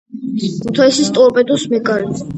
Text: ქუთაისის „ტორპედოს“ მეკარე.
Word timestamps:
ქუთაისის 0.63 1.13
„ტორპედოს“ 1.19 1.67
მეკარე. 1.75 2.15